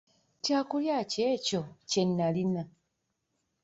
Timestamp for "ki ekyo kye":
1.11-2.03